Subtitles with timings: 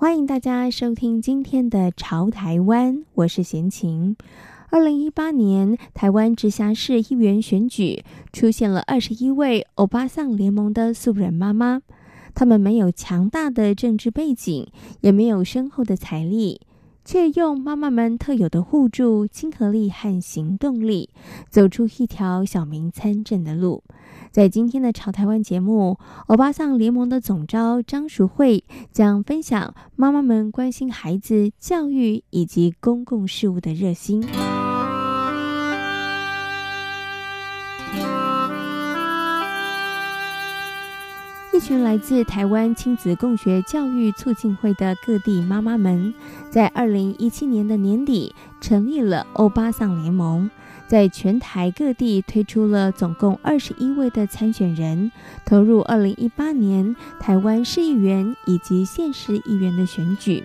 [0.00, 4.16] 欢迎大家收听今天的《潮台湾》，我是贤琴。
[4.70, 11.82] 二零一八年台湾直辖市议员选举，出现了二十一位欧巴桑联盟的素人妈妈。
[12.32, 14.68] 他们没有强大的政治背景，
[15.00, 16.60] 也没有深厚的财力，
[17.08, 21.08] 却用妈妈们特有的互助、亲和力和行动力，
[21.48, 23.82] 走出一条小民参政的路。
[24.30, 28.62] 在今天的《朝台湾》节目，欧巴桑联盟的总召张淑慧
[28.92, 34.22] 将分享妈妈们关心孩子教育以及公共事务的热心。
[41.58, 46.14] 一群来自台湾亲子共学教育促进会的各地妈妈们，
[46.48, 50.48] 在二零一七年的年底成立了欧巴桑联盟，
[50.86, 55.10] 在全台各地推出了总共二十一位的参选人，
[55.44, 60.44] 投入二零一八年台湾市议员以及县市议员的选举。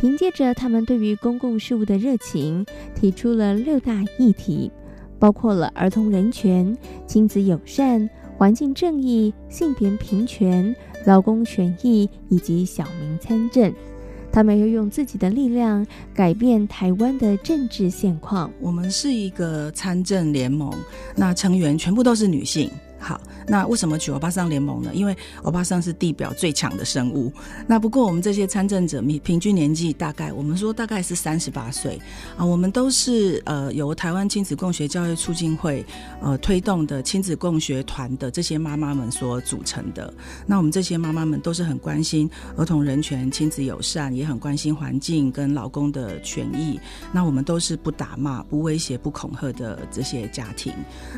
[0.00, 4.72] 凭借着他们对于公共事务的热情，提出了六大议题，
[5.20, 8.10] 包括了儿童人权、亲子友善。
[8.42, 13.72] 环境正义、性别平权、劳工权益以及小民参政，
[14.32, 18.52] 他们要用自己的力量改变台湾的政治现况。
[18.60, 20.74] 我们是一个参政联盟，
[21.14, 22.68] 那成员全部都是女性。
[23.02, 24.92] 好，那为什么取欧巴桑联盟呢？
[24.94, 27.32] 因为欧巴桑是地表最强的生物。
[27.66, 32.00] 那不过我们这些参政者，平均年纪大概，我们说大概是三十八岁
[32.36, 32.46] 啊。
[32.46, 35.84] 我们都是呃由台湾亲子共学教育促进会
[36.20, 40.14] 呃推动的亲子共学团的这些妈妈们所组成的。
[40.46, 46.78] 那我们这些妈妈们都是很关心儿童人权、亲子友善，也很关心环境跟老公的权益。
[47.10, 50.72] 那我们都是不打骂、不威胁、不恐吓的这些家庭。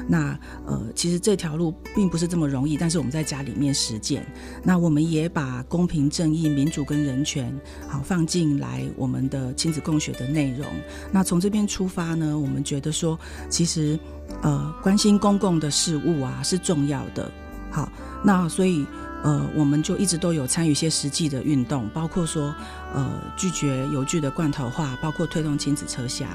[0.09, 0.35] 那
[0.65, 1.74] 呃，其实这条路。
[1.95, 4.27] 并不是这么容易，但是我们在家里面实践。
[4.63, 7.55] 那我们也把公平正义、民主跟人权
[7.89, 10.67] 好放进来我们的亲子共学的内容。
[11.13, 13.19] 那从这边出发呢，我们觉得说，
[13.49, 13.99] 其实
[14.43, 17.31] 呃，关心公共的事物啊是重要的。
[17.71, 17.91] 好，
[18.25, 18.87] 那所以
[19.23, 22.55] 呃，我们就一直都有参与一些实际的运动，包括说
[22.93, 26.29] 呃，拒绝游具的罐头化，包括推动亲子车厢。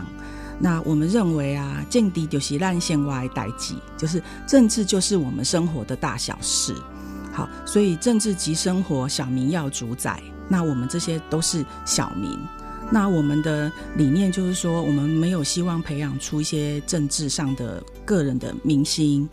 [0.62, 6.76] 那我们认为啊，政治就是咱生活的代志，就是政治就是我们生活的大小事。
[7.32, 10.22] 好，所以政治即生活，小民要主宰。
[10.50, 12.38] 那我们这些都是小民。
[12.92, 19.30] 那我们的理念就是说，我们没有希望培养出一些政治上的个人的明星。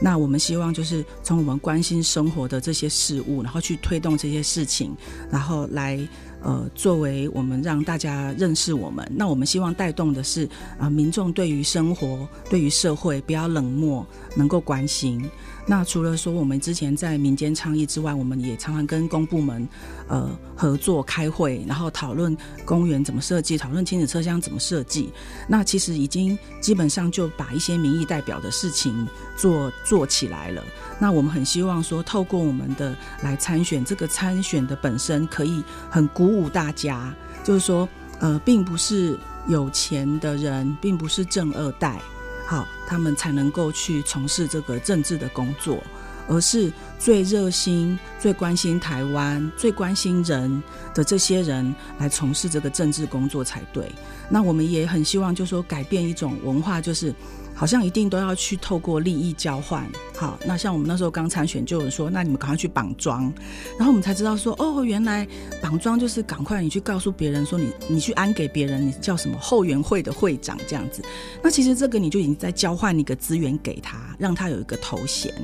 [0.00, 4.94] 那我们希望就是从我们关心生活的这些事物，然后去推动这些事情，
[5.28, 5.98] 然后来。
[6.48, 10.48] 呃，作为我们让大家认识我们，那我们希望带动的是
[10.78, 15.28] 啊、民众对于生活、对于社会不要冷漠，能够关心。
[15.70, 19.68] 那除了说我们之前在民间倡议之外，我们也常常跟公部门
[20.08, 22.34] 呃合作开会，然后讨论
[22.64, 25.12] 公园怎么设计，讨论亲子车厢怎么设计。
[25.46, 30.64] 那其实已经基本上就把一些民意代表的事情做做起来了。
[30.98, 37.14] 那我们很希望说，透过我们的来参选，这个参选的本身可以很鼓舞大家，
[37.44, 37.86] 就是说
[38.20, 42.00] 呃，并不是有钱的人，并不是正二代。
[42.48, 45.84] 好，他们才能够去从事这个政治的工作，
[46.28, 50.62] 而是最热心、最关心台湾、最关心人
[50.94, 53.92] 的这些人来从事这个政治工作才对。
[54.30, 57.14] 那我们也很希望，就是说改变一种文化，就是。
[57.58, 59.84] 好像一定都要去透过利益交换，
[60.16, 63.32] 好，那像我们那时候刚参选，就有人说，那你们赶快去绑桩，
[63.76, 65.26] 然后我们才知道说，哦，原来
[65.60, 71.02] 绑桩就是赶快你去告诉别人说你，你你去安给别人，你叫什么后援会的会长这样子，
[71.42, 75.34] 那其实这个你就已经在交换一个资源给他，让他有一个头衔，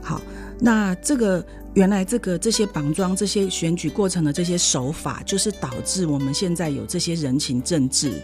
[0.00, 0.20] 好，
[0.60, 1.44] 那这个。
[1.76, 8.14] 原来这个这些绑桩、这些选举过程的这些手法，就是导致我们现在有这些人情政治、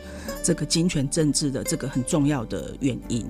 [0.43, 3.27] 这个金权政治的这个很重要的原因。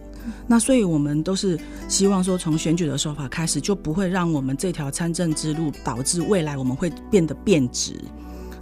[0.47, 1.59] 那所以我们都是
[1.89, 8.01] 希望说，从选举的手法开始，就不会让我们这条参政之路导致未来我们会变得变质。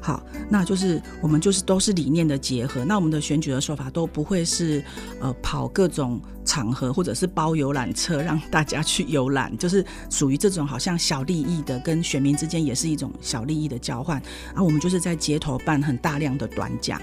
[0.00, 2.84] 好，那就是我们就是都是理念的结合。
[2.84, 4.82] 那我们的选举的说法都不会是
[5.20, 14.20] 呃跑各种场合，或者是包游览车让大家去游览，就是属于这种好像小利益的，跟选民之间也是一种小利益的交换。
[14.46, 17.00] 然后我们就是在街头办很大量的短讲。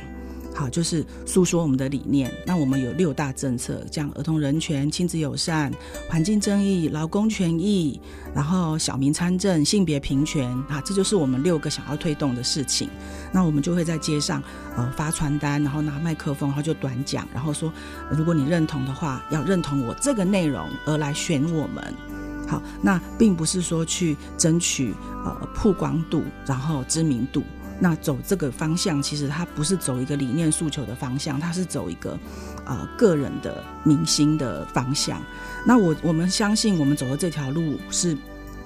[0.57, 2.33] 好，就是诉说我们的理念。
[2.43, 5.71] 那我们有六大政策，像儿童人权、亲子友善、
[6.09, 8.01] 环境正义、劳工权益，
[8.33, 12.89] 然后小民参政、性别平权啊，这就是我们六个想要推动的事情。
[13.31, 14.41] 那我们就会在街上
[14.75, 17.71] 呃发传单，然后拿麦克风，然后就短讲，然后说，
[18.09, 21.93] 如果你认同的话，要认同我这个内容而来选我们。
[22.47, 24.93] 好，那并不是说去争取
[25.23, 27.43] 呃曝光度，然后知名度。
[27.79, 32.17] 那走这个方向，其实它不是走一个理念诉求的方向，它是走一个
[32.65, 35.21] 呃个人的明星的方向。
[35.65, 38.17] 那我我们相信，我们走的这条路是。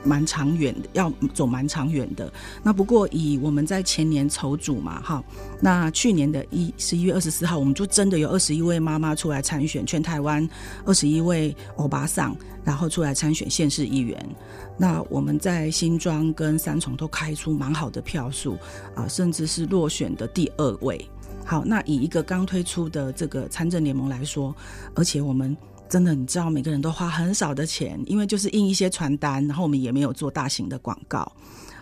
[0.04, 2.32] 蛮长远的，要走蛮长远的。
[2.64, 5.24] 那不过以我们在前年筹组嘛，哈，
[5.60, 10.48] 那去年的一十一月二十四号，我们就真的有二十一位妈妈出来参选，全台湾
[10.86, 14.30] 二十一位欧巴桑，然后出来参选县市议员。
[14.78, 18.58] 那我们在新庄跟三重都开出蛮好的票数
[18.96, 21.08] 啊，甚至是落选的第二位。
[21.46, 24.56] 好，那以一个刚推出的这个参政联盟来说，
[24.96, 25.56] 而且我们。
[25.92, 31.30] 真的，你知道，每个人都花很少的钱，因为就是印一些传单，然后我们也没有做大型的广告，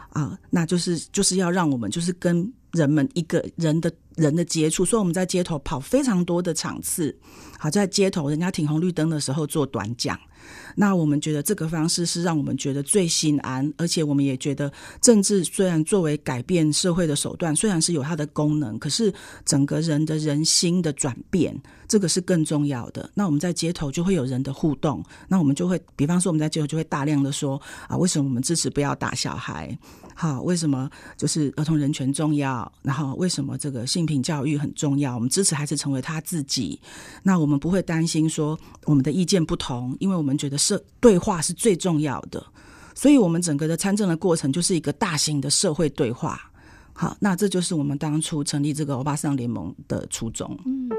[0.09, 7.15] 啊，那就是就是要让我们就是跟人们一个人的人的接触，所以我们在街头跑非常多的场次，
[7.59, 10.19] 好，在街头人家停红绿灯的时候做短讲。
[10.81, 14.72] 那我们觉得这个方式是让我们觉得最心安，而且我们也觉得
[15.02, 21.54] 政治虽然作为改变社会的手段，虽然是有它的功能，可是整个人的人心的转变，
[21.86, 23.12] 这个是更重要的。
[23.14, 29.78] 那我们在街头就会有人的互动，那我们就会，比方说我们在街头就会大量的说啊，为什么我们支持不要打小孩？
[30.16, 32.70] 好，为什么就是儿童人权重要？
[32.84, 35.16] 然后为什么这个性平教育很重要？
[35.16, 36.80] 我们支持孩子成为他自己。
[37.24, 42.44] 那我们不会担心说我们的意见不同，因为我们觉得社对话是最重要的。
[42.94, 46.39] 所以，我们整个的参政的过程就是一个大型的社会对话。
[46.94, 50.57] 好，那这就是我们当初成立这个欧巴桑联盟的初衷。
[50.66, 50.89] 嗯。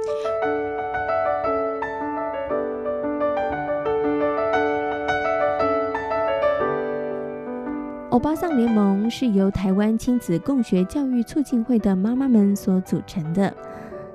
[8.10, 13.54] 欧巴桑联盟是由台湾亲子共学教育促进会的妈妈们所组成的。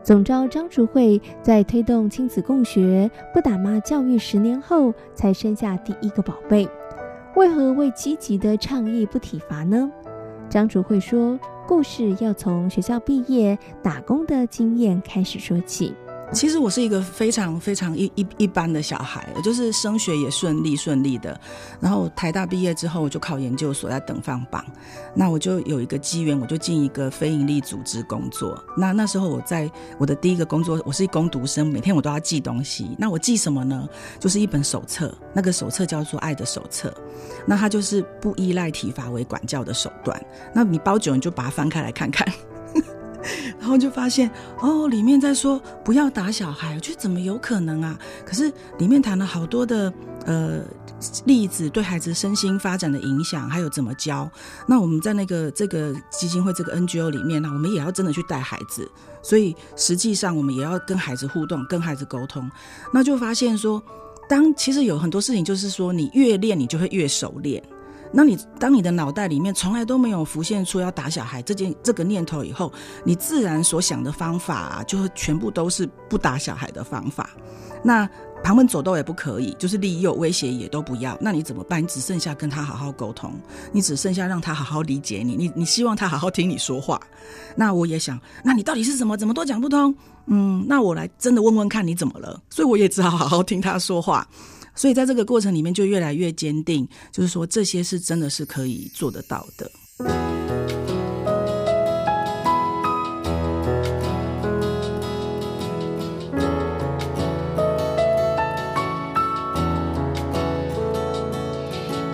[0.06, 6.70] 总召张竹惠在推动亲子共学、不打骂教育十年后，才生下第一个宝贝。
[7.36, 9.92] 为何为积极的倡议不体罚呢？
[10.48, 15.96] 张竹惠说：“故事要从学校毕业、打工的经验开始说起。”
[16.34, 21.40] 其实我是一个非常非常一一一般的小孩，就是升学也顺利顺利的。
[21.80, 24.66] 然后台大毕业之后，我就考研究所，在等放榜。
[25.14, 28.62] 那我就有一个机缘，我就进一个非营利组织工作。
[28.76, 32.96] 那那时候我在我的第一个工作，我是一工读生，每天我都要记东西。
[32.98, 33.88] 那我记什么呢？
[34.20, 36.90] 就是一本手册，那个手册叫做《爱的手册》。
[37.46, 40.20] 那它就是不依赖体罚为管教的手段。
[40.54, 42.28] 那你包久，你就把它翻开来看看。
[43.60, 44.30] 然后就发现
[44.60, 47.98] 哦，里面在说不要打小孩，我觉得怎么有可能啊？
[48.26, 49.92] 可是里面谈了好多的
[50.26, 50.62] 呃
[51.26, 54.30] 例子，对孩子身心发展的影响，还有怎么教。
[54.68, 58.90] 那我们在那个这个基金会这个 NGO 里面呢，我们也要真的去带孩子，
[59.22, 62.50] 所以实际上我们也要跟孩子互动，跟孩子沟通。
[62.94, 63.82] 那就发现说，
[64.30, 67.62] 当其实有很多事情，就是说你越练，你就会越熟练。
[68.18, 72.72] 那你当你的脑袋里面从来都没有浮现出要打小孩这件这个念头以后，
[73.04, 77.30] 你自然所想的方法啊，就全部都是不打小孩的方法。
[77.84, 78.10] 那
[78.42, 81.18] 旁门左道也不可以，就是利诱威胁也都不要。
[81.20, 81.84] 那你怎么办？
[81.84, 83.34] 你只剩下跟他好好沟通，
[83.74, 87.00] 你只剩下让他好好理解你，你你希望他好好听你说话。
[87.56, 89.18] 那我也想，那你到底是什么？
[89.18, 89.94] 怎么都讲不通？
[90.28, 92.40] 嗯，那我来真的问问看你怎么了。
[92.50, 94.28] 所以我也只好好好听他说话。
[94.76, 99.72] 所以在这个过程里面，就越来越坚定，就是说这些是真的是可以做得到的。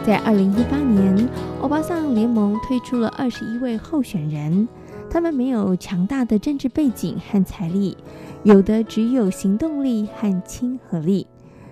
[0.04, 1.30] 在二零一八年，
[1.62, 4.68] 欧巴桑联盟推出了二十一位候选人，
[5.10, 7.96] 他们没有强大的政治背景和财力，
[8.44, 11.26] 有的只有行动力和亲和力，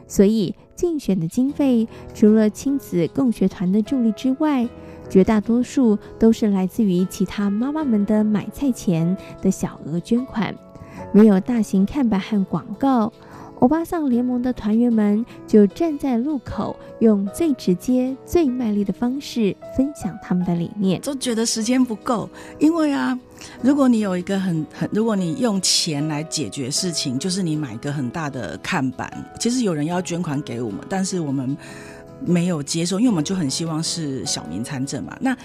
[0.09, 0.53] 所以。
[0.79, 4.65] 竞选的经费除了亲子共学团的助力之外，
[5.09, 10.55] 绝大多数都是来自于其他妈妈们的买菜钱的小额捐款，
[11.11, 13.11] 没有大型看板和广告。
[13.59, 21.01] 欧巴桑联盟的团员们就站在路口，用最直接、最卖力的方式分享他们的理念。
[21.01, 23.19] 都觉得时间不够，因为啊，
[23.61, 29.11] 如果你有一个很很，如果你用钱来解决事情，就是你买一个很大的看板。
[29.37, 31.55] 其实有人要捐款给我们，但是我们
[32.25, 35.17] 没有接受，因为我们就很希望是小民参政嘛。
[35.19, 35.37] 那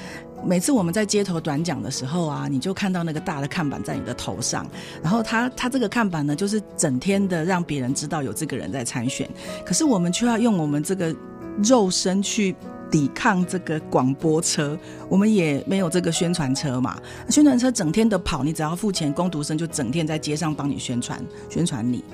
[0.47, 4.67] 每次我们在街头短讲的时候啊，你就看到那个大的看板在你的头上，
[5.03, 9.29] 然后他他这个看板呢，就是整天的让别人知道有这个人在参选，
[9.65, 11.15] 可是我们却要用我们这个
[11.63, 12.55] 肉身去
[12.91, 16.97] 抵抗这个广播车，我们也没有这个宣传车嘛，
[17.29, 22.05] 宣传车整天的跑，你只要付钱，工读生就整天在街上帮你宣传宣传你。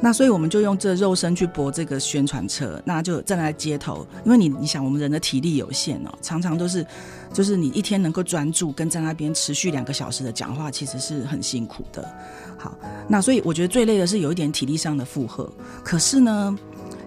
[0.00, 6.86] 那所以我们就用这肉身去搏这个宣传车，那就站在街头，因为你你想我们人的体力有限哦，常常都是，
[7.32, 12.06] 就是你一天能够专注跟在那边持续两个小时的讲话，其实是很辛苦的。
[12.58, 12.76] 好，
[13.08, 15.50] 那所以我觉得最累的是有一点体力上的负荷，
[15.82, 16.58] 可是呢，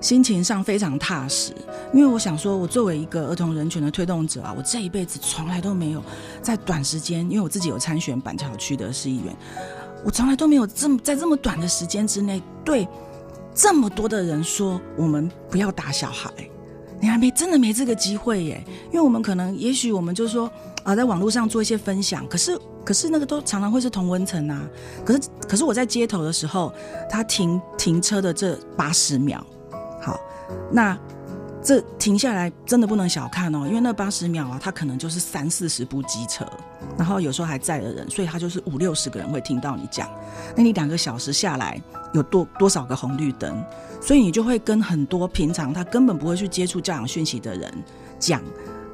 [0.01, 1.53] 心情上非常踏实，
[1.93, 6.03] 因为我想说，我作为一个儿童人权的推动者啊，我这一辈子从来都没有
[6.41, 9.35] 在短时间，因为我自己有参选板桥区的市议员。
[10.03, 12.87] 我从来都没有这么在这么短的时间之内对
[13.53, 16.31] 这么多的人说，我们不要打小孩。
[17.01, 20.51] 你还没真的没这个机会耶，因为我们可能也许我们就说
[20.83, 24.67] 啊，在网络上做一些分享，可是可是那个都常常会是同温层啊。
[25.05, 26.73] 可是可是我在街头的时候，
[27.09, 29.45] 他停停车的这八十秒，
[30.01, 30.19] 好，
[30.71, 30.97] 那。
[31.61, 36.45] 这停下来真的不能小看哦，因为那八十秒啊，它可能就是三四十部机车，
[36.97, 40.09] 然后有时候还载了人，所以他就是五六十个人会听到你讲。
[40.55, 41.79] 那你两个小时下来
[42.13, 43.61] 有多多少个红绿灯？
[44.01, 47.83] 所以你就会跟很多平常他根本不会去接触教养讯息的人
[48.17, 48.41] 讲，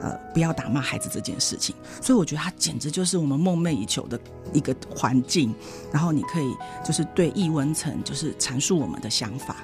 [0.01, 1.75] 呃，不要打骂孩子这件事情。
[2.01, 4.19] 所以我觉得它简直就是我们梦寐以求的
[4.51, 5.53] 一个环境，
[5.93, 6.51] 然后你可以
[6.84, 9.57] 就是对易文层就是阐述我们的想法。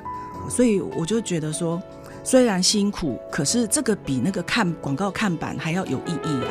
[0.47, 1.81] 所以我就觉得说。
[2.23, 6.49] 虽然辛苦，可是这个比那个看广告看板还要有意义啊！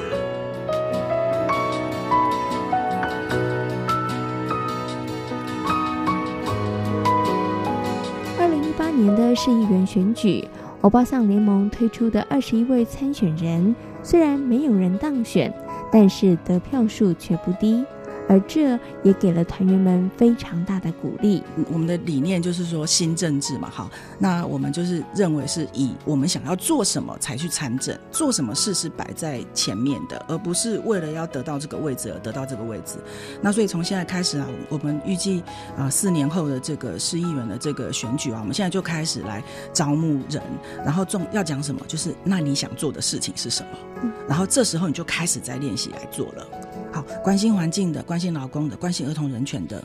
[8.39, 10.47] 二零一八年的市议员选举，
[10.81, 15.55] 欧巴桑联盟推出的二十一位参选人，虽然没有人当选，
[15.93, 17.85] 但是得票数却不低。
[18.31, 21.43] 而这也给了团员们非常大的鼓励。
[21.69, 32.99] 我们的理念就是说新政治嘛，好，那我们就是认为是以我们想要做什么才去参政，做什么事是摆在前面的，而不是为了要得到这个位置而得到这个位置。
[33.43, 35.43] 那所以从现在开始啊，我们预计
[35.77, 40.41] 啊四年后的这个市议员的这个选举啊，我们现在就开始来招募人，
[40.85, 46.47] 然后重要讲什么，就是那你想做的事情是什么，然后这时候你就开始在练习来做了。
[46.93, 49.83] 好，关心环境的，关心劳工的，关心儿童人权的，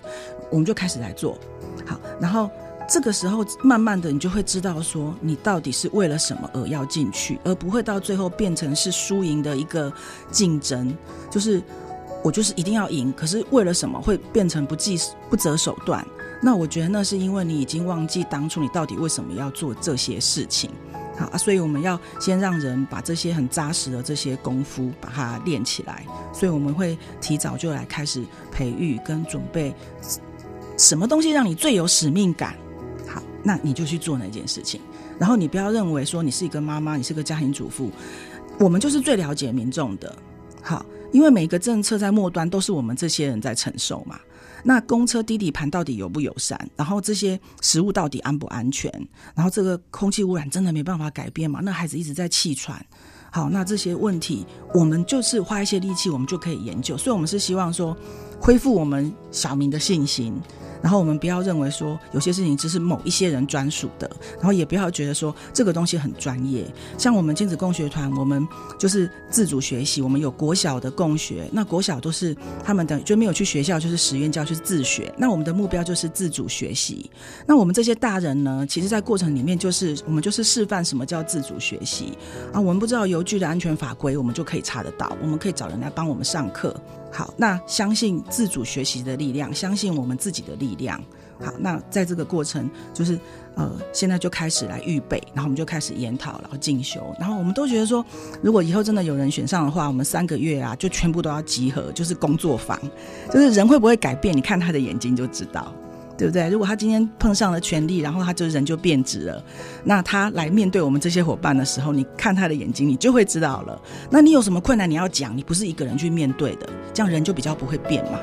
[0.49, 1.37] 我们就开始来做。
[1.85, 2.49] 好，然后
[2.87, 9.91] 这个时候，慢慢的，你就会知道说，你到底是为了什么而要进去，而不会到最后变成是输赢的一个
[10.31, 10.95] 竞争。
[11.29, 11.61] 就是
[12.23, 16.05] 我就是一定要赢，可是为了什么会变成不计不择手段？
[16.41, 20.69] 那我觉得那是因为你已经忘记当初你到底为什么要做这些事情。
[21.17, 29.73] 好啊，所以我们要先让人把这些很扎实的这些功夫把它练起来，所以我们会提早就来开始培育跟准备，
[30.77, 32.55] 什么东西让你最有使命感？
[33.07, 34.81] 好，那你就去做那件事情。
[35.17, 37.89] 然后你不要认为说你是一个妈妈，你是个家庭主妇，
[38.59, 40.13] 我们就是最了解民众的。
[40.61, 44.19] 好，因为每一个政策在末端都是我们这些人在承受嘛。
[44.67, 46.59] 那公车低底盘到底友不友善？
[46.75, 48.91] 然后这些食物到底安不安全？
[49.35, 51.59] 然后这个空气污染真的没办法改变吗？
[51.61, 52.83] 那孩子一直在气喘。
[53.31, 54.43] 好，那这些问题
[54.73, 56.97] 我们就是花一些力气，我们就可以研究。
[56.97, 57.95] 所以，我们是希望说
[58.41, 60.33] 恢复我们小明的信心。
[60.85, 66.63] 然后我们不要认为说有些事情只是某一些人专属的，然后也不要觉得说这个东西很专业。
[66.95, 75.11] 像我们亲子共学团，我们就是自主学习，我们有国小的共学，那国小都是他们的就没有去学校，就是实验教，就是自学。
[75.17, 77.09] 那我们的目标就是自主学习。
[77.47, 82.15] 那我们这些大人呢，其实在过程里面就是我们就是示范什么叫自主学习
[82.53, 82.61] 啊。
[82.61, 86.79] 我们不知道邮局的安全法规，我们就可以查得到，我们可以找人来帮我们上课。
[87.15, 91.01] 好，那相信自主学习的力量，相信我们自己的力量。
[91.39, 93.17] 好，那在这个过程，就是
[93.55, 98.05] 呃，现在就开始来预备，然后我们就开始研讨，然后进修，然后我们都觉得说，
[98.41, 102.77] 如果以后真的有人选上的话，我们三个月啊，就全部都要集合，就是工作坊，
[103.31, 105.73] 就是人会不会改变，你看他的眼睛就知道。
[106.17, 106.49] 对不对？
[106.49, 109.43] 如果他今天碰上了权力，然后他就人就变质了，
[109.83, 113.81] 那他来面对我们这些伙伴的时候，你看他的眼睛，你就会知道了。
[114.09, 118.19] 那你有什么困难你要讲，你不是一个人去面对的，这样人就比较不会变嘛。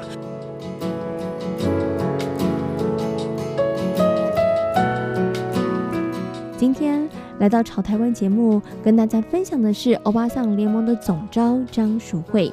[6.56, 7.08] 今天
[7.40, 12.52] 来到潮台湾节目，跟大家分享的是欧巴桑联盟的总招张淑慧。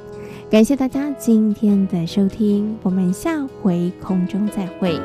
[0.50, 5.00] 感谢大家今天的收听，我们下回空中再会。